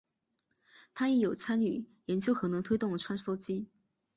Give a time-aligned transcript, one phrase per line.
[0.95, 3.67] 他亦有参与研究核能推动的穿梭机。